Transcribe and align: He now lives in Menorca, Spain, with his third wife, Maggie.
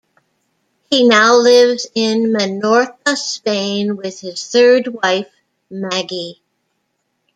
He 0.89 1.07
now 1.07 1.35
lives 1.37 1.85
in 1.93 2.33
Menorca, 2.33 3.15
Spain, 3.15 3.97
with 3.97 4.19
his 4.21 4.43
third 4.47 4.87
wife, 4.87 5.29
Maggie. 5.69 6.41